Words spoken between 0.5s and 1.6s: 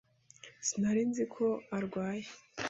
Sinari nzi ko